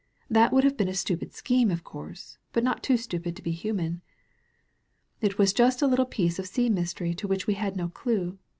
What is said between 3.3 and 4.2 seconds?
to be human.